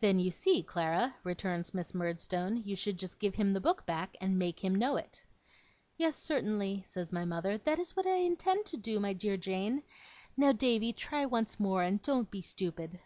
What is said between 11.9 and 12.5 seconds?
don't be